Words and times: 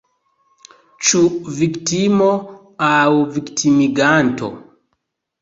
Ĉu 1.09 1.19
viktimo– 1.57 2.31
aŭ 2.89 3.13
viktimiganto? 3.37 4.53